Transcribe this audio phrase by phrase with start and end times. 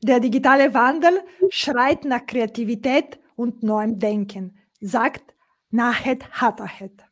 [0.00, 5.34] Der digitale Wandel schreit nach Kreativität und neuem Denken, sagt
[5.70, 7.04] Nahed Hatahed.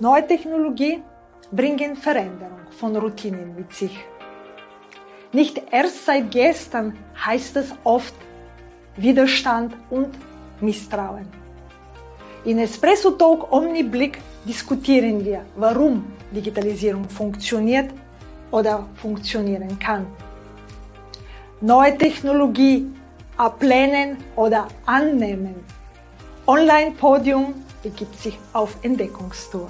[0.00, 1.02] Neue Technologie
[1.52, 3.96] bringen Veränderung von Routinen mit sich.
[5.32, 8.14] Nicht erst seit gestern heißt es oft
[8.96, 10.10] Widerstand und
[10.60, 11.28] Misstrauen.
[12.44, 17.90] In Espresso Talk Omniblick diskutieren wir, warum Digitalisierung funktioniert
[18.50, 20.06] oder funktionieren kann.
[21.60, 22.86] Neue Technologie
[23.36, 25.54] ablehnen oder annehmen.
[26.46, 29.68] Online-Podium begibt sich auf Entdeckungstour.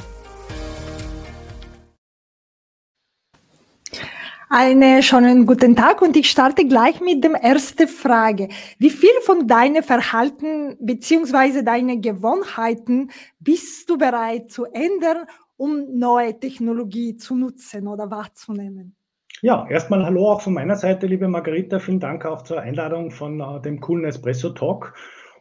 [4.52, 8.49] Einen schönen guten Tag und ich starte gleich mit der ersten Frage.
[8.79, 15.27] Wie viel von deinem Verhalten beziehungsweise deine Gewohnheiten bist du bereit zu ändern,
[15.60, 18.96] um neue Technologie zu nutzen oder wahrzunehmen?
[19.42, 21.78] Ja, erstmal hallo auch von meiner Seite, liebe Margarita.
[21.78, 24.95] Vielen Dank auch zur Einladung von uh, dem coolen Espresso Talk.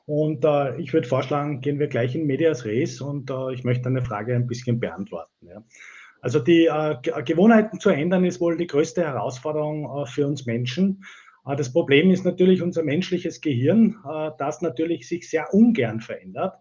[0.06, 3.88] Und uh, ich würde vorschlagen, gehen wir gleich in Medias Res und uh, ich möchte
[3.88, 5.48] eine Frage ein bisschen beantworten.
[5.48, 5.64] Ja.
[6.22, 11.06] Also die äh, Gewohnheiten zu ändern ist wohl die größte Herausforderung äh, für uns Menschen.
[11.46, 16.58] Äh, das Problem ist natürlich unser menschliches Gehirn, äh, das natürlich sich sehr ungern verändert.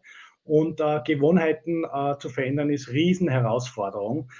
[0.48, 4.30] Und äh, Gewohnheiten äh, zu verändern ist Riesenherausforderung.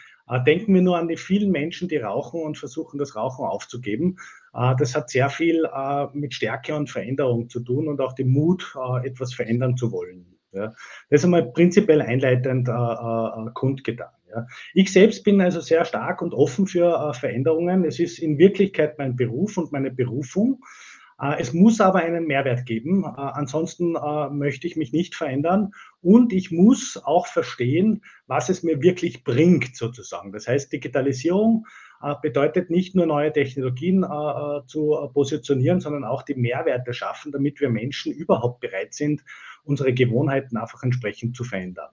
[0.46, 4.16] denken wir nur an die vielen Menschen, die rauchen und versuchen, das Rauchen aufzugeben.
[4.52, 5.66] das hat sehr viel
[6.12, 10.26] mit Stärke und Veränderung zu tun und auch den Mut, etwas verändern zu wollen.
[10.52, 10.74] Ja.
[11.08, 12.68] Das ist einmal prinzipiell einleitend
[13.54, 14.10] kundgetan.
[14.30, 14.46] Ja.
[14.74, 17.84] Ich selbst bin also sehr stark und offen für äh, Veränderungen.
[17.84, 20.62] Es ist in Wirklichkeit mein Beruf und meine Berufung.
[21.20, 23.04] Äh, es muss aber einen Mehrwert geben.
[23.04, 25.72] Äh, ansonsten äh, möchte ich mich nicht verändern.
[26.00, 30.32] Und ich muss auch verstehen, was es mir wirklich bringt, sozusagen.
[30.32, 31.66] Das heißt, Digitalisierung
[32.22, 34.06] bedeutet nicht nur neue Technologien
[34.66, 39.24] zu positionieren, sondern auch die Mehrwerte schaffen, damit wir Menschen überhaupt bereit sind,
[39.64, 41.90] unsere Gewohnheiten einfach entsprechend zu verändern.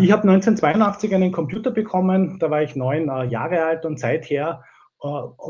[0.00, 4.64] Ich habe 1982 einen Computer bekommen, da war ich neun Jahre alt und seither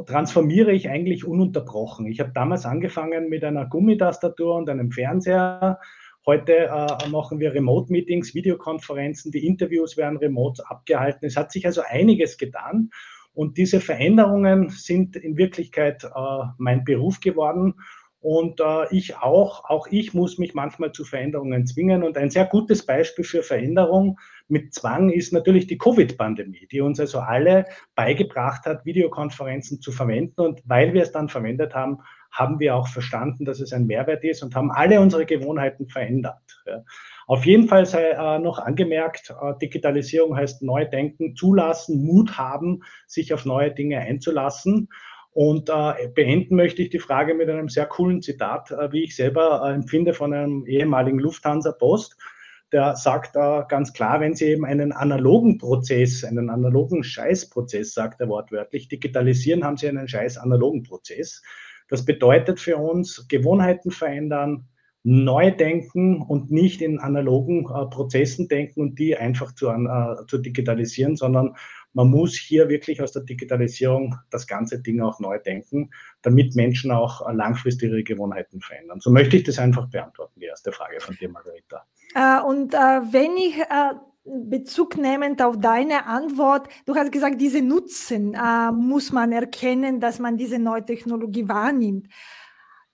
[0.07, 2.07] transformiere ich eigentlich ununterbrochen.
[2.07, 5.79] Ich habe damals angefangen mit einer Gummitastatur und einem Fernseher.
[6.27, 11.27] Heute äh, machen wir Remote-Meetings, Videokonferenzen, die Interviews werden remote abgehalten.
[11.27, 12.91] Es hat sich also einiges getan
[13.33, 16.09] und diese Veränderungen sind in Wirklichkeit äh,
[16.59, 17.75] mein Beruf geworden
[18.21, 22.03] und äh, ich auch, auch ich muss mich manchmal zu Veränderungen zwingen.
[22.03, 24.19] Und ein sehr gutes Beispiel für Veränderung
[24.49, 30.41] mit Zwang ist natürlich die Covid-Pandemie, die uns also alle beigebracht hat, Videokonferenzen zu verwenden.
[30.41, 31.99] Und weil wir es dann verwendet haben,
[32.31, 36.63] haben wir auch verstanden, dass es ein Mehrwert ist und haben alle unsere Gewohnheiten verändert.
[36.67, 36.83] Ja.
[37.27, 42.83] Auf jeden Fall sei äh, noch angemerkt, äh, Digitalisierung heißt neu denken, zulassen, Mut haben,
[43.07, 44.89] sich auf neue Dinge einzulassen.
[45.33, 49.17] Und äh, beenden möchte ich die Frage mit einem sehr coolen Zitat, äh, wie ich
[49.17, 52.17] selber äh, empfinde von einem ehemaligen Lufthansa-Post.
[52.73, 58.21] Der sagt äh, ganz klar, wenn Sie eben einen analogen Prozess, einen analogen Scheißprozess, sagt
[58.21, 61.43] er wortwörtlich, digitalisieren, haben Sie einen scheiß analogen Prozess.
[61.89, 64.69] Das bedeutet für uns Gewohnheiten verändern,
[65.09, 70.39] neu denken und nicht in analogen äh, Prozessen denken und die einfach zu, äh, zu
[70.39, 71.55] digitalisieren, sondern
[71.97, 75.91] man muss hier wirklich aus der Digitalisierung das ganze Ding auch neu denken,
[76.21, 79.01] damit Menschen auch langfristig ihre Gewohnheiten verändern.
[79.01, 81.87] So möchte ich das einfach beantworten, die erste Frage von dir, Margarita.
[82.15, 87.63] Äh, und äh, wenn ich äh, Bezug nehmend auf deine Antwort, du hast gesagt, diese
[87.63, 92.09] Nutzen äh, muss man erkennen, dass man diese neue Technologie wahrnimmt.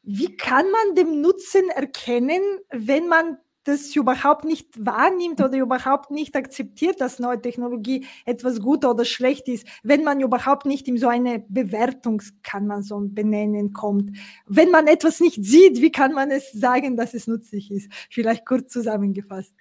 [0.05, 6.35] Wie kann man den Nutzen erkennen, wenn man das überhaupt nicht wahrnimmt oder überhaupt nicht
[6.37, 11.09] akzeptiert, dass neue Technologie etwas gut oder schlecht ist, wenn man überhaupt nicht in so
[11.09, 14.17] eine Bewertung, kann man so benennen, kommt.
[14.47, 17.93] Wenn man etwas nicht sieht, wie kann man es sagen, dass es nützlich ist?
[18.11, 19.55] Vielleicht kurz zusammengefasst.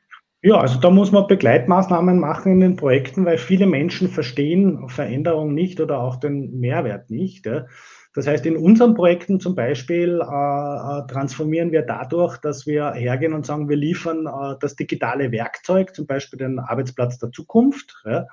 [0.43, 5.53] Ja, also da muss man Begleitmaßnahmen machen in den Projekten, weil viele Menschen verstehen Veränderung
[5.53, 7.45] nicht oder auch den Mehrwert nicht.
[7.45, 7.67] Ja.
[8.13, 13.33] Das heißt, in unseren Projekten zum Beispiel äh, äh, transformieren wir dadurch, dass wir hergehen
[13.33, 18.03] und sagen, wir liefern äh, das digitale Werkzeug, zum Beispiel den Arbeitsplatz der Zukunft.
[18.05, 18.27] Ja.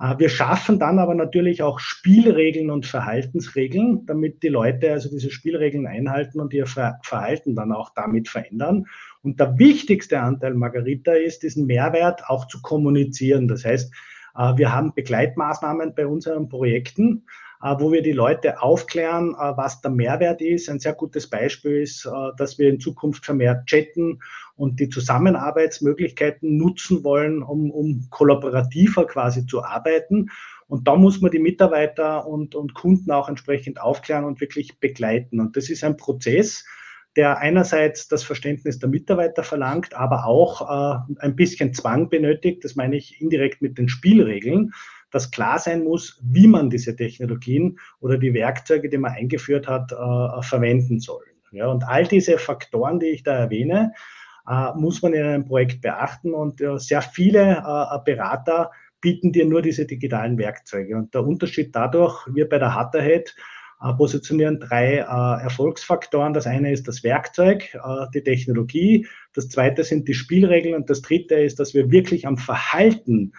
[0.00, 5.30] Äh, wir schaffen dann aber natürlich auch Spielregeln und Verhaltensregeln, damit die Leute also diese
[5.30, 8.86] Spielregeln einhalten und ihr Verhalten dann auch damit verändern.
[9.22, 13.48] Und der wichtigste Anteil, Margarita, ist, diesen Mehrwert auch zu kommunizieren.
[13.48, 13.92] Das heißt,
[14.36, 17.26] äh, wir haben Begleitmaßnahmen bei unseren Projekten,
[17.60, 20.68] wo wir die Leute aufklären, äh, was der Mehrwert ist.
[20.70, 24.20] Ein sehr gutes Beispiel ist, äh, dass wir in Zukunft vermehrt chatten
[24.56, 30.30] und die Zusammenarbeitsmöglichkeiten nutzen wollen, um, um kollaborativer quasi zu arbeiten.
[30.68, 35.40] Und da muss man die Mitarbeiter und, und Kunden auch entsprechend aufklären und wirklich begleiten.
[35.40, 36.64] Und das ist ein Prozess,
[37.16, 42.64] der einerseits das Verständnis der Mitarbeiter verlangt, aber auch äh, ein bisschen Zwang benötigt.
[42.64, 44.72] Das meine ich indirekt mit den Spielregeln,
[45.10, 49.92] dass klar sein muss, wie man diese Technologien oder die Werkzeuge, die man eingeführt hat,
[49.92, 51.24] äh, verwenden soll.
[51.52, 53.92] Ja, und all diese Faktoren, die ich da erwähne,
[54.48, 56.32] äh, muss man in einem Projekt beachten.
[56.32, 58.70] Und äh, sehr viele äh, Berater
[59.00, 60.96] bieten dir nur diese digitalen Werkzeuge.
[60.96, 63.34] Und der Unterschied dadurch, wir bei der Hatterhead
[63.82, 66.34] äh, positionieren drei äh, Erfolgsfaktoren.
[66.34, 69.06] Das eine ist das Werkzeug, äh, die Technologie.
[69.32, 70.74] Das zweite sind die Spielregeln.
[70.74, 73.32] Und das dritte ist, dass wir wirklich am Verhalten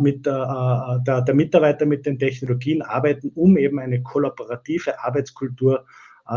[0.00, 5.86] mit der, der, der Mitarbeiter mit den Technologien arbeiten, um eben eine kollaborative Arbeitskultur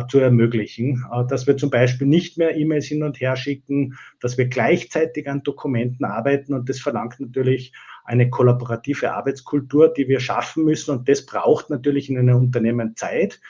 [0.10, 4.48] zu ermöglichen, dass wir zum Beispiel nicht mehr E-Mails hin und her schicken, dass wir
[4.48, 7.74] gleichzeitig an Dokumenten arbeiten und das verlangt natürlich
[8.06, 10.92] eine kollaborative Arbeitskultur, die wir schaffen müssen.
[10.92, 13.42] Und das braucht natürlich in einem Unternehmen Zeit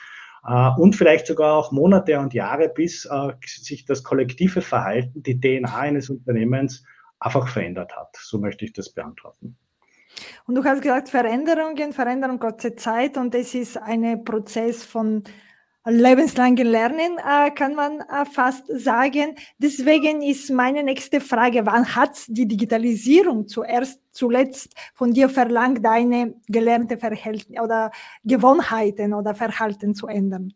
[0.46, 5.38] äh, und vielleicht sogar auch Monate und Jahre, bis äh, sich das kollektive Verhalten, die
[5.38, 6.84] DNA eines Unternehmens
[7.20, 8.16] einfach verändert hat.
[8.18, 9.56] So möchte ich das beantworten.
[10.46, 15.22] Und du hast gesagt, Veränderungen, Veränderung kostet Zeit und es ist ein Prozess von
[15.88, 19.36] lebenslangen Lernen, äh, kann man äh, fast sagen.
[19.58, 26.34] Deswegen ist meine nächste Frage, wann hat die Digitalisierung zuerst, zuletzt von dir verlangt, deine
[26.48, 27.92] gelernte Verhältnisse oder
[28.24, 30.52] Gewohnheiten oder Verhalten zu ändern?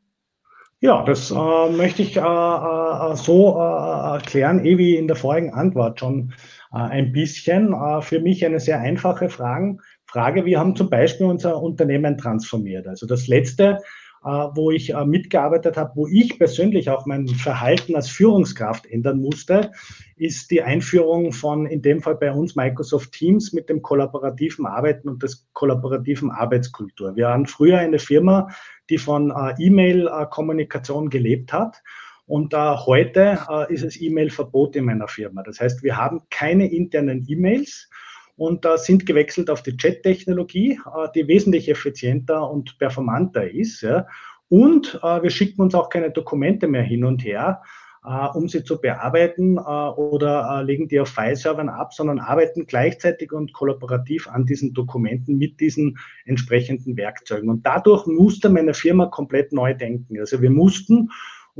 [0.82, 5.52] Ja, das äh, möchte ich äh, äh, so äh, erklären, eh wie in der vorigen
[5.52, 6.32] Antwort schon
[6.70, 7.74] ein bisschen.
[8.02, 9.78] für mich eine sehr einfache Frage.
[10.06, 10.44] Frage.
[10.44, 12.86] Wir haben zum Beispiel unser Unternehmen transformiert.
[12.86, 13.78] Also das letzte
[14.22, 19.18] äh, wo ich äh, mitgearbeitet habe, wo ich persönlich auch mein Verhalten als Führungskraft ändern
[19.18, 19.72] musste,
[20.16, 25.08] ist die Einführung von, in dem Fall bei uns, Microsoft Teams mit dem kollaborativen Arbeiten
[25.08, 27.16] und des kollaborativen Arbeitskultur.
[27.16, 28.48] Wir waren früher eine Firma,
[28.90, 31.82] die von äh, E-Mail-Kommunikation gelebt hat.
[32.30, 35.42] Und äh, heute äh, ist es E-Mail-Verbot in meiner Firma.
[35.42, 37.90] Das heißt, wir haben keine internen E-Mails
[38.36, 43.80] und äh, sind gewechselt auf die Chat-Technologie, äh, die wesentlich effizienter und performanter ist.
[43.80, 44.06] Ja.
[44.48, 47.62] Und äh, wir schicken uns auch keine Dokumente mehr hin und her,
[48.04, 53.52] äh, um sie zu bearbeiten oder legen die auf File-Servern ab, sondern arbeiten gleichzeitig und
[53.52, 57.50] kollaborativ an diesen Dokumenten mit diesen entsprechenden Werkzeugen.
[57.50, 60.20] Und dadurch musste meine Firma komplett neu denken.
[60.20, 61.10] Also wir mussten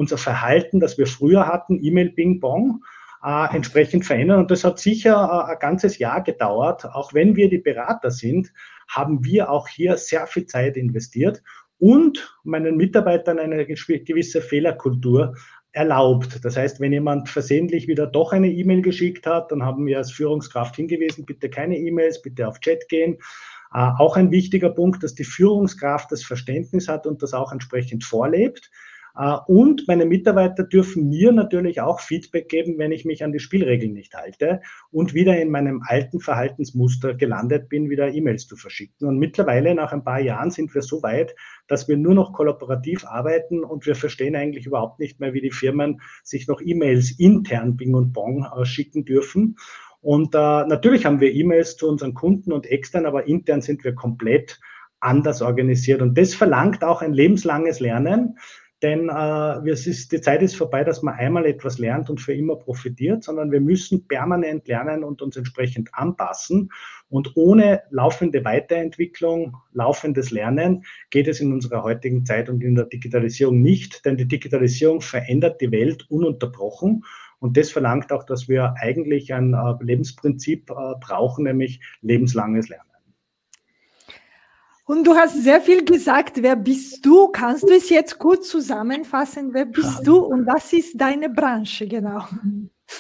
[0.00, 2.82] unser Verhalten, das wir früher hatten, E-Mail-Ping-Pong,
[3.23, 4.41] äh, entsprechend verändern.
[4.41, 6.87] Und das hat sicher äh, ein ganzes Jahr gedauert.
[6.87, 8.50] Auch wenn wir die Berater sind,
[8.88, 11.43] haben wir auch hier sehr viel Zeit investiert
[11.79, 15.35] und meinen Mitarbeitern eine gewisse Fehlerkultur
[15.73, 16.43] erlaubt.
[16.44, 20.11] Das heißt, wenn jemand versehentlich wieder doch eine E-Mail geschickt hat, dann haben wir als
[20.12, 23.19] Führungskraft hingewiesen, bitte keine E-Mails, bitte auf Chat gehen.
[23.75, 28.03] Äh, auch ein wichtiger Punkt, dass die Führungskraft das Verständnis hat und das auch entsprechend
[28.03, 28.70] vorlebt.
[29.16, 33.38] Äh, und meine Mitarbeiter dürfen mir natürlich auch Feedback geben, wenn ich mich an die
[33.38, 34.60] Spielregeln nicht halte
[34.90, 39.06] und wieder in meinem alten Verhaltensmuster gelandet bin, wieder E-Mails zu verschicken.
[39.06, 41.34] Und mittlerweile, nach ein paar Jahren, sind wir so weit,
[41.66, 45.50] dass wir nur noch kollaborativ arbeiten und wir verstehen eigentlich überhaupt nicht mehr, wie die
[45.50, 49.56] Firmen sich noch E-Mails intern Bing und Bong äh, schicken dürfen.
[50.02, 53.94] Und äh, natürlich haben wir E-Mails zu unseren Kunden und extern, aber intern sind wir
[53.94, 54.58] komplett
[55.00, 56.02] anders organisiert.
[56.02, 58.38] Und das verlangt auch ein lebenslanges Lernen.
[58.82, 62.56] Denn äh, ist, die Zeit ist vorbei, dass man einmal etwas lernt und für immer
[62.56, 66.70] profitiert, sondern wir müssen permanent lernen und uns entsprechend anpassen.
[67.10, 72.87] Und ohne laufende Weiterentwicklung, laufendes Lernen geht es in unserer heutigen Zeit und in der
[72.87, 77.05] Digitalisierung nicht, denn die Digitalisierung verändert die Welt ununterbrochen.
[77.39, 82.90] Und das verlangt auch, dass wir eigentlich ein äh, Lebensprinzip äh, brauchen, nämlich lebenslanges Lernen.
[84.91, 86.43] Und du hast sehr viel gesagt.
[86.43, 87.29] Wer bist du?
[87.29, 89.55] Kannst du es jetzt kurz zusammenfassen?
[89.55, 92.25] Wer bist du und was ist deine Branche genau?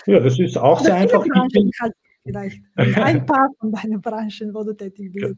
[0.06, 1.26] Ja, das ist auch sehr einfach.
[1.26, 1.72] Branchen
[2.22, 2.62] vielleicht.
[2.76, 5.34] Ein paar von deinen Branchen, wo du tätig bist.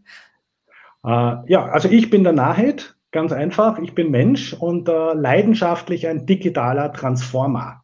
[1.03, 3.79] Ja, äh, ja also ich bin der Nahed, ganz einfach.
[3.79, 7.83] Ich bin Mensch und äh, leidenschaftlich ein digitaler Transformer.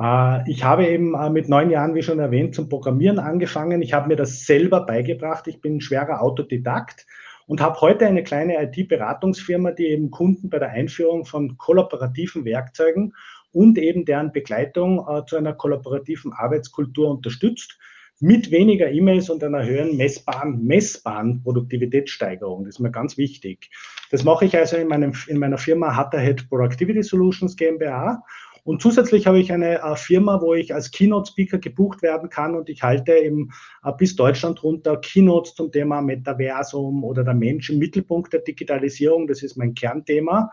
[0.00, 3.82] Äh, ich habe eben äh, mit neun Jahren, wie schon erwähnt, zum Programmieren angefangen.
[3.82, 5.48] Ich habe mir das selber beigebracht.
[5.48, 7.04] Ich bin ein schwerer Autodidakt
[7.48, 13.14] und habe heute eine kleine IT-Beratungsfirma, die eben Kunden bei der Einführung von kollaborativen Werkzeugen
[13.52, 17.78] und eben deren Begleitung äh, zu einer kollaborativen Arbeitskultur unterstützt
[18.20, 22.64] mit weniger E-Mails und einer höheren messbaren, messbaren Produktivitätssteigerung.
[22.64, 23.70] Das ist mir ganz wichtig.
[24.10, 28.22] Das mache ich also in, meinem, in meiner Firma Hatterhead Productivity Solutions GmbH.
[28.64, 32.68] Und zusätzlich habe ich eine äh, Firma, wo ich als Keynote-Speaker gebucht werden kann und
[32.68, 33.50] ich halte im,
[33.84, 39.26] äh, bis Deutschland runter Keynotes zum Thema Metaversum oder der Mensch im Mittelpunkt der Digitalisierung.
[39.26, 40.50] Das ist mein Kernthema.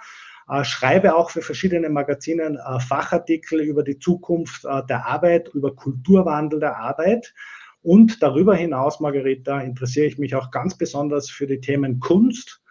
[0.47, 5.75] Äh, schreibe auch für verschiedene Magazinen äh, Fachartikel über die Zukunft äh, der Arbeit, über
[5.75, 7.33] Kulturwandel der Arbeit.
[7.81, 12.61] Und darüber hinaus, Margareta, interessiere ich mich auch ganz besonders für die Themen Kunst,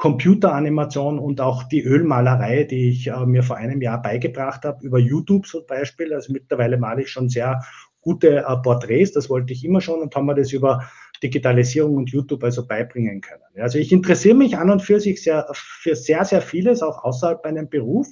[0.00, 4.98] Computeranimation und auch die Ölmalerei, die ich äh, mir vor einem Jahr beigebracht habe, über
[4.98, 6.14] YouTube zum Beispiel.
[6.14, 7.62] Also mittlerweile male ich schon sehr
[8.00, 10.88] gute äh, Porträts, das wollte ich immer schon und haben wir das über
[11.22, 13.42] Digitalisierung und YouTube also beibringen können.
[13.58, 17.44] Also ich interessiere mich an und für sich sehr, für sehr, sehr vieles, auch außerhalb
[17.44, 18.08] meinem Beruf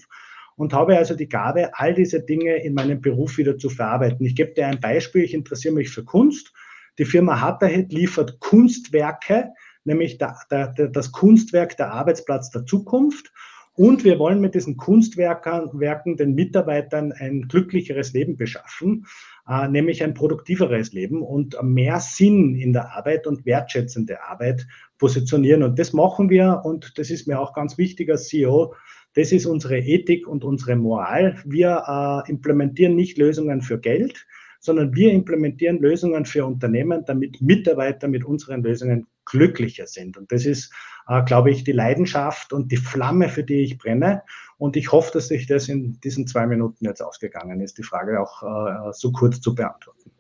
[0.57, 4.27] und habe also die Gabe, all diese Dinge in meinem Beruf wieder zu verarbeiten.
[4.27, 6.53] Ich gebe dir ein Beispiel, ich interessiere mich für Kunst.
[6.99, 9.53] Die Firma Hatterhead liefert Kunstwerke,
[9.89, 13.33] nämlich der, der, das Kunstwerk der Arbeitsplatz der Zukunft.
[13.75, 19.07] Und wir wollen mit diesen Kunstwerken den Mitarbeitern ein glücklicheres Leben beschaffen,
[19.49, 24.67] äh, nämlich ein produktiveres Leben und mehr Sinn in der Arbeit und wertschätzende Arbeit
[24.99, 25.63] positionieren.
[25.63, 28.75] Und das machen wir und das ist mir auch ganz wichtig als CEO.
[29.15, 31.37] Das ist unsere Ethik und unsere Moral.
[31.45, 34.27] Wir äh, implementieren nicht Lösungen für Geld,
[34.59, 40.17] sondern wir implementieren Lösungen für Unternehmen, damit Mitarbeiter mit unseren Lösungen glücklicher sind.
[40.17, 40.73] Und das ist,
[41.09, 44.23] äh, glaube ich, die Leidenschaft und die Flamme, für die ich brenne.
[44.57, 48.21] Und ich hoffe, dass sich das in diesen zwei Minuten jetzt ausgegangen ist, die Frage
[48.21, 50.11] auch äh, so kurz zu beantworten.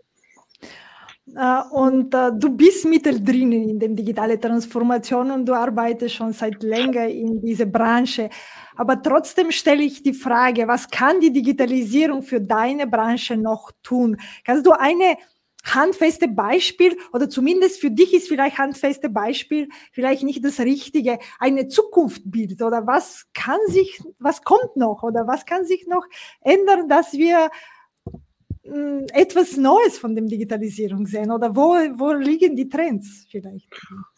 [1.36, 6.62] Äh, und äh, du bist mittendrin in der digitalen Transformation und du arbeitest schon seit
[6.62, 8.30] länger in dieser Branche.
[8.76, 14.16] Aber trotzdem stelle ich die Frage, was kann die Digitalisierung für deine Branche noch tun?
[14.44, 15.16] Kannst du eine
[15.64, 21.68] handfeste Beispiel oder zumindest für dich ist vielleicht handfeste Beispiel vielleicht nicht das Richtige, eine
[21.68, 26.06] Zukunftbild oder was kann sich, was kommt noch oder was kann sich noch
[26.40, 27.50] ändern, dass wir
[28.62, 33.68] hm, etwas Neues von dem Digitalisierung sehen oder wo, wo liegen die Trends vielleicht?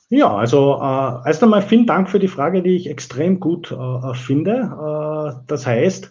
[0.08, 4.14] Ja, also äh, erst einmal vielen Dank für die Frage, die ich extrem gut äh,
[4.14, 4.52] finde.
[4.52, 6.08] Äh, das heißt, äh,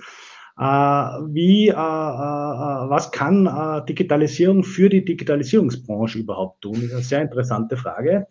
[0.60, 6.74] wie, äh, äh, was kann Digitalisierung für die Digitalisierungsbranche überhaupt tun?
[6.75, 8.28] Das ist eine sehr interessante Frage.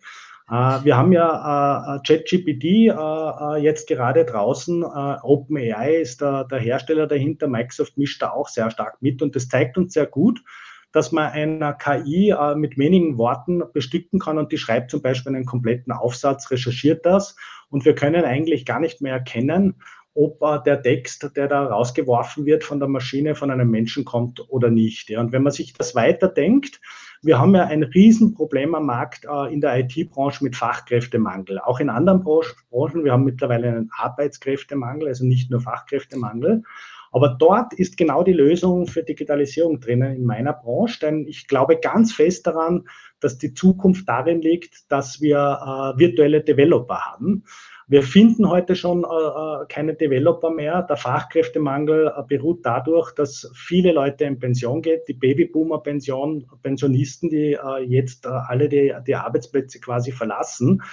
[0.47, 2.91] Wir haben ja ChatGPT
[3.61, 4.83] jetzt gerade draußen.
[4.83, 7.47] OpenAI ist der, der Hersteller dahinter.
[7.47, 10.41] Microsoft mischt da auch sehr stark mit und das zeigt uns sehr gut,
[10.91, 15.35] dass man eine KI äh, mit wenigen Worten bestücken kann und die schreibt zum Beispiel
[15.35, 17.35] einen kompletten Aufsatz, recherchiert das
[17.69, 19.75] und wir können eigentlich gar nicht mehr erkennen,
[20.19, 24.43] ob äh, der Text, der da rausgeworfen wird von der Maschine, von einem Menschen kommt
[24.49, 25.09] oder nicht.
[25.09, 25.21] Ja.
[25.21, 26.81] Und wenn man sich das weiterdenkt,
[27.21, 31.59] wir haben ja ein Riesenproblem am Markt äh, in der IT-Branche mit Fachkräftemangel.
[31.59, 36.63] Auch in anderen Branchen, wir haben mittlerweile einen Arbeitskräftemangel, also nicht nur Fachkräftemangel.
[37.11, 41.79] Aber dort ist genau die Lösung für Digitalisierung drinnen in meiner Branche, denn ich glaube
[41.79, 42.87] ganz fest daran,
[43.19, 45.37] dass die Zukunft darin liegt, dass wir
[45.95, 47.45] äh, virtuelle Developer haben.
[47.89, 50.83] Wir finden heute schon äh, äh keine Developer mehr.
[50.83, 57.53] Der Fachkräftemangel äh, beruht dadurch, dass viele Leute in Pension gehen, die Babyboomer-Pension, Pensionisten, die
[57.53, 60.83] äh, jetzt äh, alle die, die Arbeitsplätze quasi verlassen.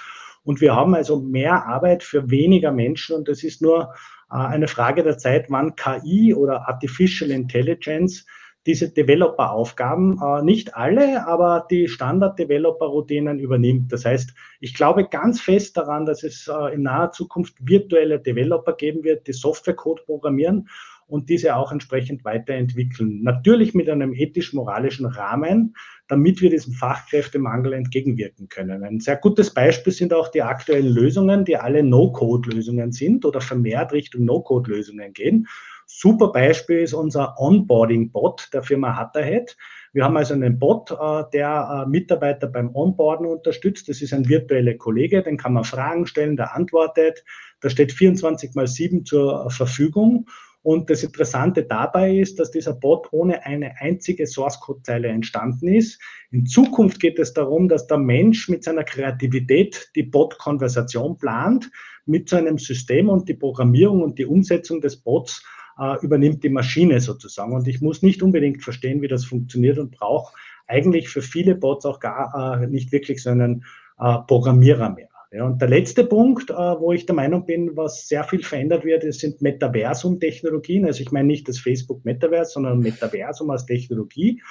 [0.43, 3.93] Und wir haben also mehr Arbeit für weniger Menschen und das ist nur
[4.31, 8.25] äh, eine Frage der Zeit, wann KI oder Artificial Intelligence
[8.67, 13.91] diese Developer-Aufgaben, äh, nicht alle, aber die Standard-Developer-Routinen übernimmt.
[13.93, 18.73] Das heißt, ich glaube ganz fest daran, dass es äh, in naher Zukunft virtuelle Developer
[18.73, 20.67] geben wird, die Softwarecode programmieren
[21.07, 23.23] und diese auch entsprechend weiterentwickeln.
[23.23, 25.73] Natürlich mit einem ethisch-moralischen Rahmen,
[26.09, 28.83] damit wir diesem Fachkräftemangel entgegenwirken können.
[28.83, 33.93] Ein sehr gutes Beispiel sind auch die aktuellen Lösungen, die alle No-Code-Lösungen sind oder vermehrt
[33.93, 35.47] Richtung No-Code-Lösungen gehen.
[35.89, 39.55] Super Beispiel ist unser Onboarding-Bot der Firma Hatterhead.
[39.93, 43.87] Wir haben also einen Bot, äh, der äh, Mitarbeiter beim Onboarden unterstützt.
[43.87, 47.23] Das ist ein virtueller Kollege, den kann man Fragen stellen, der antwortet.
[47.61, 50.27] Da steht 24 mal 7 zur Verfügung.
[50.61, 56.01] Und das Interessante dabei ist, dass dieser Bot ohne eine einzige Source-Code-Zeile entstanden ist.
[56.31, 61.71] In Zukunft geht es darum, dass der Mensch mit seiner Kreativität die Bot-Konversation plant
[62.05, 65.41] mit so einem System und die Programmierung und die Umsetzung des Bots
[65.79, 67.53] äh, übernimmt die Maschine sozusagen.
[67.53, 70.33] Und ich muss nicht unbedingt verstehen, wie das funktioniert und brauche
[70.67, 73.63] eigentlich für viele Bots auch gar äh, nicht wirklich so einen
[73.99, 75.09] äh, Programmierer mehr.
[75.31, 78.85] Ja, und der letzte Punkt, äh, wo ich der Meinung bin, was sehr viel verändert
[78.85, 80.85] wird, das sind Metaversum-Technologien.
[80.85, 84.41] Also ich meine nicht das Facebook-Metaverse, sondern Metaversum als Technologie,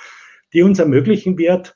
[0.52, 1.74] die uns ermöglichen wird,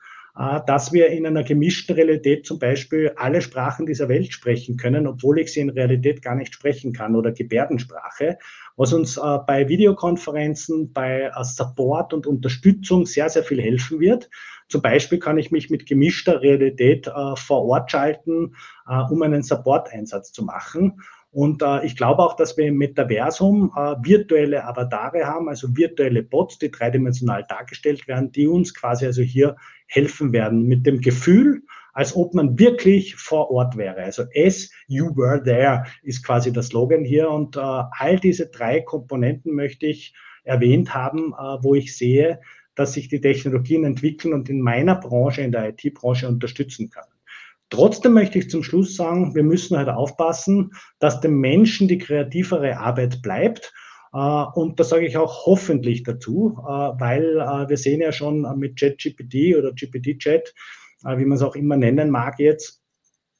[0.66, 5.38] dass wir in einer gemischten Realität zum Beispiel alle Sprachen dieser Welt sprechen können, obwohl
[5.38, 8.38] ich sie in Realität gar nicht sprechen kann oder Gebärdensprache,
[8.76, 14.30] was uns äh, bei Videokonferenzen, bei äh, Support und Unterstützung sehr, sehr viel helfen wird.
[14.68, 18.54] Zum Beispiel kann ich mich mit gemischter Realität vor Ort schalten,
[19.10, 21.00] um einen Support-Einsatz zu machen.
[21.32, 26.22] Und äh, ich glaube auch, dass wir im Metaversum äh, virtuelle Avatare haben, also virtuelle
[26.22, 29.56] Bots, die dreidimensional dargestellt werden, die uns quasi also hier
[29.90, 34.02] helfen werden mit dem Gefühl, als ob man wirklich vor Ort wäre.
[34.02, 37.28] Also as you were there ist quasi der Slogan hier.
[37.28, 42.40] Und äh, all diese drei Komponenten möchte ich erwähnt haben, äh, wo ich sehe,
[42.76, 47.12] dass sich die Technologien entwickeln und in meiner Branche, in der IT-Branche unterstützen können.
[47.68, 52.78] Trotzdem möchte ich zum Schluss sagen, wir müssen halt aufpassen, dass dem Menschen die kreativere
[52.78, 53.72] Arbeit bleibt.
[54.12, 58.58] Äh, und da sage ich auch hoffentlich dazu, äh, weil äh, wir sehen ja schon
[58.58, 60.54] mit ChatGPT oder GPT-Chat,
[61.02, 62.82] wie man es auch immer nennen mag jetzt,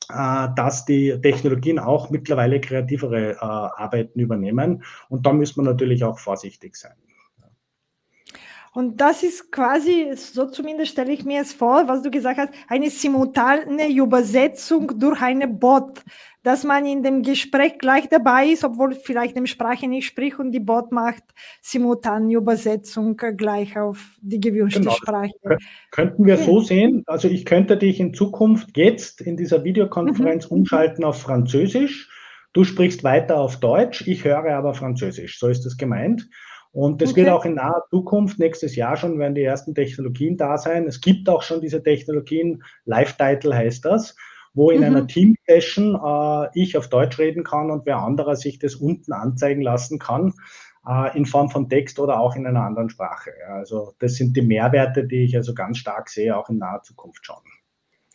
[0.08, 4.82] dass die Technologien auch mittlerweile kreativere Arbeiten übernehmen.
[5.10, 6.94] Und da müssen wir natürlich auch vorsichtig sein.
[8.72, 12.52] Und das ist quasi, so zumindest stelle ich mir es vor, was du gesagt hast,
[12.68, 16.04] eine simultane Übersetzung durch eine Bot,
[16.42, 20.52] dass man in dem Gespräch gleich dabei ist, obwohl vielleicht die Sprache nicht spricht und
[20.52, 21.22] die Bot macht
[21.60, 24.92] simultane Übersetzung gleich auf die gewünschte genau.
[24.92, 25.32] Sprache.
[25.90, 30.58] Könnten wir so sehen, also ich könnte dich in Zukunft jetzt in dieser Videokonferenz mhm.
[30.58, 32.08] umschalten auf Französisch.
[32.52, 35.38] Du sprichst weiter auf Deutsch, ich höre aber Französisch.
[35.38, 36.28] So ist es gemeint.
[36.72, 37.22] Und das okay.
[37.22, 40.86] wird auch in naher Zukunft, nächstes Jahr schon, werden die ersten Technologien da sein.
[40.86, 44.14] Es gibt auch schon diese Technologien, Live-Title heißt das,
[44.54, 44.84] wo in mhm.
[44.84, 49.62] einer Team-Session äh, ich auf Deutsch reden kann und wer anderer sich das unten anzeigen
[49.62, 50.34] lassen kann,
[50.86, 53.32] äh, in Form von Text oder auch in einer anderen Sprache.
[53.48, 57.24] Also das sind die Mehrwerte, die ich also ganz stark sehe, auch in naher Zukunft
[57.26, 57.42] schon.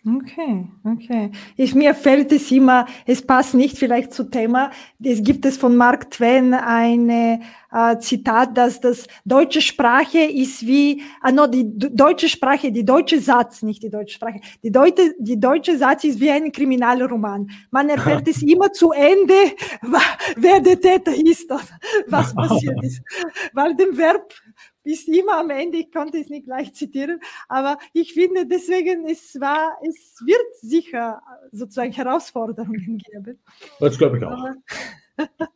[0.08, 1.32] Okay, okay.
[1.58, 4.70] Ich, mir fällt es immer, es passt nicht vielleicht zu Thema.
[5.04, 7.40] Es gibt es von Mark Twain ein äh,
[8.00, 13.64] Zitat, dass das deutsche Sprache ist wie, ah, no, die deutsche Sprache, die deutsche Satz,
[13.64, 17.50] nicht die deutsche Sprache, die, Deute, die deutsche Satz ist wie ein Kriminalroman.
[17.72, 19.34] Man erfährt es immer zu Ende,
[20.36, 21.64] wer der Täter ist und
[22.08, 23.02] was passiert ist.
[23.54, 24.32] Weil dem Verb
[24.86, 27.20] bis immer am Ende, ich konnte es nicht gleich zitieren,
[27.50, 31.22] aber ich finde deswegen, es war, es wird sicher
[31.52, 33.40] sozusagen Herausforderungen geben.
[33.80, 34.32] Das glaube ich auch.
[34.32, 34.56] Aber,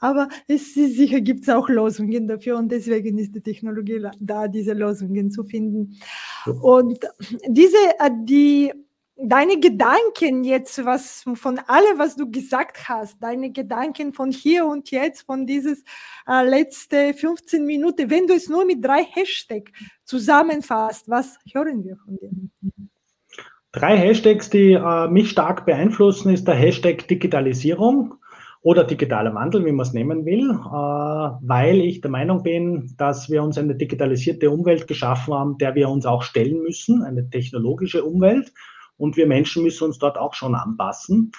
[0.00, 4.46] aber es ist sicher gibt es auch Lösungen dafür und deswegen ist die Technologie da,
[4.46, 5.98] diese Lösungen zu finden.
[6.60, 6.98] Und
[7.48, 8.72] diese, äh, die
[9.24, 14.90] deine Gedanken jetzt, was von allem, was du gesagt hast, deine Gedanken von hier und
[14.90, 15.82] jetzt, von dieses
[16.28, 19.70] äh, letzte 15 Minuten, wenn du es nur mit drei Hashtags
[20.04, 22.30] zusammenfasst, was hören wir von dir?
[23.72, 28.16] Drei Hashtags, die äh, mich stark beeinflussen, ist der Hashtag Digitalisierung
[28.60, 33.30] oder digitaler Wandel, wie man es nehmen will, äh, weil ich der Meinung bin, dass
[33.30, 38.04] wir uns eine digitalisierte Umwelt geschaffen haben, der wir uns auch stellen müssen, eine technologische
[38.04, 38.52] Umwelt
[39.02, 41.32] und wir Menschen müssen uns dort auch schon anpassen.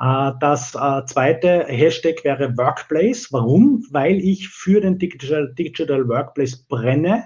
[0.00, 3.32] Äh, das äh, zweite Hashtag wäre Workplace.
[3.32, 3.84] Warum?
[3.90, 7.24] Weil ich für den Digital, Digital Workplace brenne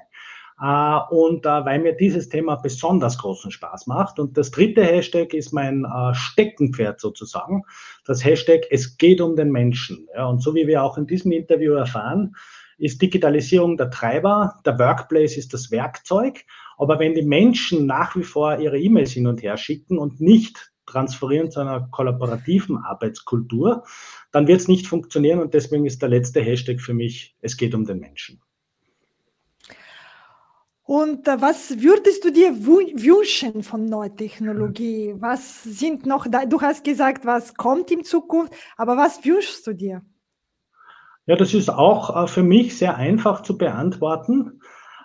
[0.59, 4.19] äh, und weil mir dieses Thema besonders großen Spaß macht.
[4.19, 7.63] Und das dritte Hashtag ist mein Steckenpferd sozusagen.
[8.07, 10.09] Das Hashtag Es geht um den Menschen.
[10.27, 12.35] und so wie wir auch in diesem Interview erfahren,
[12.79, 16.45] ist Digitalisierung der Treiber, der Workplace ist das Werkzeug.
[16.79, 20.73] Aber wenn die Menschen nach wie vor ihre E-Mails hin und her schicken und nicht
[20.87, 23.85] transferieren zu einer kollaborativen Arbeitskultur,
[24.31, 27.75] dann wird es nicht funktionieren und deswegen ist der letzte Hashtag für mich, es geht
[27.75, 28.41] um den Menschen.
[30.85, 35.15] Und äh, was würdest du dir wünschen von Neutechnologie?
[35.19, 36.45] Was sind noch da?
[36.45, 40.03] Du hast gesagt, was kommt in Zukunft, aber was wünschst du dir?
[41.27, 44.61] Ja, das ist auch äh, für mich sehr einfach zu beantworten.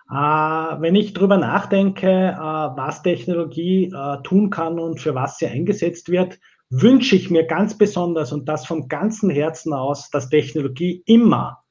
[0.09, 3.93] Äh, wenn ich darüber nachdenke, äh, was Technologie
[4.23, 6.39] tun kann und für was sie eingesetzt wird,
[6.69, 11.63] wünsche ich mir ganz besonders und das vom ganzen Herzen aus, dass Technologie immer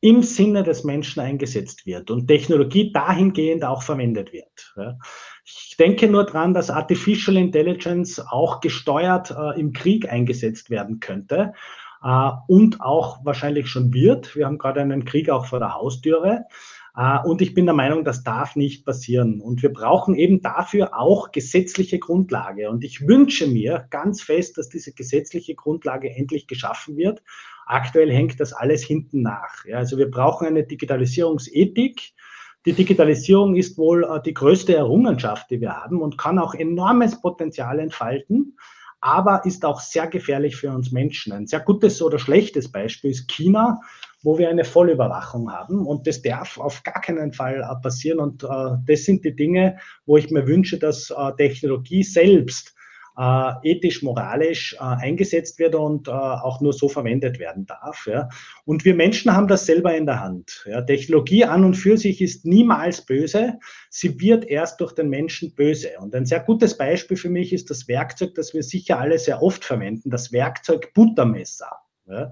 [0.00, 4.74] im Sinne des Menschen eingesetzt wird und Technologie dahingehend auch verwendet wird.
[5.44, 11.52] Ich denke nur daran, dass Artificial Intelligence auch gesteuert im Krieg eingesetzt werden könnte
[12.02, 14.34] äh, und auch wahrscheinlich schon wird.
[14.36, 16.44] Wir haben gerade einen Krieg auch vor der Haustüre.
[17.00, 19.40] Äh, und ich bin der Meinung, das darf nicht passieren.
[19.40, 22.68] Und wir brauchen eben dafür auch gesetzliche Grundlage.
[22.68, 27.22] Und ich wünsche mir ganz fest, dass diese gesetzliche Grundlage endlich geschaffen wird.
[27.64, 29.64] Aktuell hängt das alles hinten nach.
[29.64, 32.12] Ja, also wir brauchen eine Digitalisierungsethik,
[32.66, 37.18] Die Digitalisierung ist wohl äh, die größte Errungenschaft, die wir haben und kann auch enormes
[37.22, 38.58] Potenzial entfalten,
[39.00, 41.32] aber ist auch sehr gefährlich für uns Menschen.
[41.32, 43.80] Ein sehr gutes oder schlechtes Beispiel ist China,
[44.22, 48.44] wo wir eine Vollüberwachung haben und das darf auf gar keinen Fall äh, passieren und
[48.44, 52.74] äh, das sind die Dinge, wo ich mir wünsche, dass äh, Technologie selbst
[53.20, 58.06] äh, ethisch, moralisch äh, eingesetzt wird und äh, auch nur so verwendet werden darf.
[58.06, 58.28] Ja.
[58.64, 60.64] Und wir Menschen haben das selber in der Hand.
[60.68, 60.80] Ja.
[60.82, 63.58] Technologie an und für sich ist niemals böse.
[63.90, 65.90] Sie wird erst durch den Menschen böse.
[66.00, 69.42] Und ein sehr gutes Beispiel für mich ist das Werkzeug, das wir sicher alle sehr
[69.42, 71.70] oft verwenden, das Werkzeug Buttermesser.
[72.10, 72.30] Ja.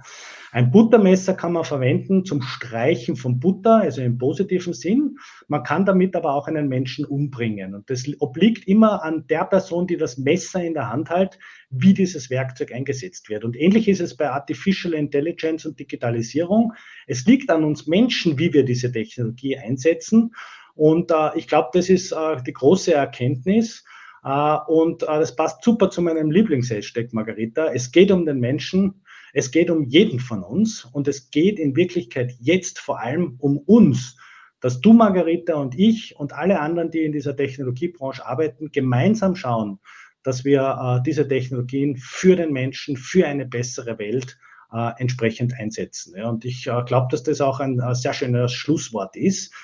[0.50, 5.18] Ein Buttermesser kann man verwenden zum Streichen von Butter, also im positiven Sinn.
[5.46, 7.76] Man kann damit aber auch einen Menschen umbringen.
[7.76, 11.38] Und das obliegt immer an der Person, die das Messer in der Hand hält,
[11.70, 13.44] wie dieses Werkzeug eingesetzt wird.
[13.44, 16.72] Und ähnlich ist es bei Artificial Intelligence und Digitalisierung.
[17.06, 20.32] Es liegt an uns Menschen, wie wir diese Technologie einsetzen.
[20.74, 23.84] Und äh, ich glaube, das ist äh, die große Erkenntnis.
[24.24, 27.72] Uh, und uh, das passt super zu meinem Lieblings-Hashtag, Margarita.
[27.72, 29.00] Es geht um den Menschen
[29.38, 33.58] es geht um jeden von uns und es geht in Wirklichkeit jetzt vor allem um
[33.58, 34.16] uns,
[34.60, 39.78] dass du, Margarita und ich und alle anderen, die in dieser Technologiebranche arbeiten, gemeinsam schauen,
[40.24, 44.36] dass wir äh, diese Technologien für den Menschen, für eine bessere Welt
[44.72, 46.14] äh, entsprechend einsetzen.
[46.16, 46.28] Ja.
[46.28, 49.54] Und ich äh, glaube, dass das auch ein äh, sehr schönes Schlusswort ist,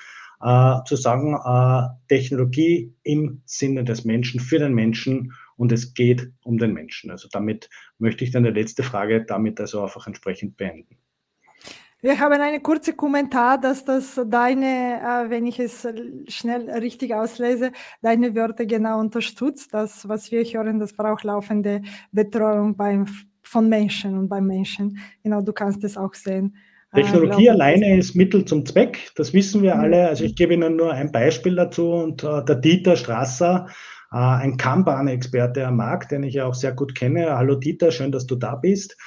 [0.41, 6.31] äh, zu sagen, äh, Technologie im Sinne des Menschen, für den Menschen und es geht
[6.43, 7.11] um den Menschen.
[7.11, 10.97] Also damit möchte ich dann die letzte Frage damit also einfach entsprechend beenden.
[12.01, 15.87] Wir haben einen kurzen Kommentar, dass das deine, äh, wenn ich es
[16.27, 19.73] schnell richtig auslese, deine Wörter genau unterstützt.
[19.73, 23.07] Das, was wir hören, das braucht laufende Betreuung beim,
[23.41, 24.99] von Menschen und beim Menschen.
[25.23, 26.55] Genau, du kannst es auch sehen.
[26.91, 29.81] Äh, Technologie alleine ist Mittel zum Zweck, das wissen wir mhm.
[29.81, 30.07] alle.
[30.07, 33.67] Also ich gebe Ihnen nur ein Beispiel dazu und äh, der Dieter Strasser
[34.17, 37.35] ein Kanban-Experte am Markt, den ich ja auch sehr gut kenne.
[37.35, 38.97] Hallo Dieter, schön, dass du da bist.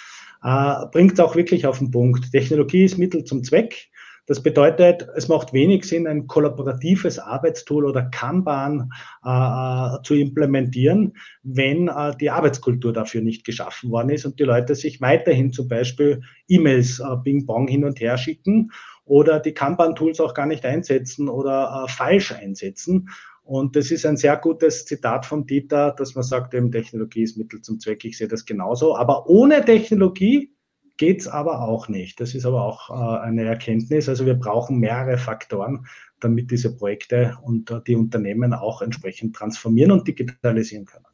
[0.42, 2.30] Äh, bringt es auch wirklich auf den Punkt.
[2.30, 3.88] Technologie ist Mittel zum Zweck.
[4.26, 8.90] Das bedeutet, es macht wenig Sinn, ein kollaboratives Arbeitstool oder Kanban
[9.24, 14.44] äh, äh, zu implementieren, wenn äh, die Arbeitskultur dafür nicht geschaffen worden ist und die
[14.44, 18.70] Leute sich weiterhin zum Beispiel E-Mails äh, Bing-Bong hin und her schicken
[19.06, 23.08] oder die Kanban-Tools auch gar nicht einsetzen oder äh, falsch einsetzen.
[23.48, 27.38] Und das ist ein sehr gutes Zitat von Dieter, dass man sagt, eben Technologie ist
[27.38, 28.04] Mittel zum Zweck.
[28.04, 28.94] Ich sehe das genauso.
[28.94, 30.52] Aber ohne Technologie
[30.98, 32.20] geht es aber auch nicht.
[32.20, 34.06] Das ist aber auch äh, eine Erkenntnis.
[34.06, 35.86] Also wir brauchen mehrere Faktoren,
[36.20, 41.06] damit diese Projekte und äh, die Unternehmen auch entsprechend transformieren und digitalisieren können.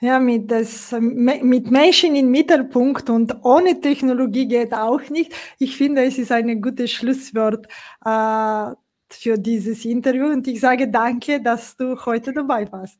[0.00, 5.34] Ja, mit, das, mit Menschen im Mittelpunkt und ohne Technologie geht auch nicht.
[5.58, 7.66] Ich finde, es ist ein gutes Schlusswort.
[8.06, 8.72] Äh,
[9.14, 12.98] für dieses Interview und ich sage danke, dass du heute dabei warst.